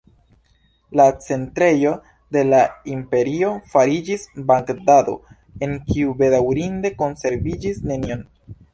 [0.99, 1.91] La centrejo
[2.37, 2.63] de la
[2.95, 5.17] imperio fariĝis Bagdado,
[5.69, 8.31] en kiu bedaŭrinde konserviĝis neniom.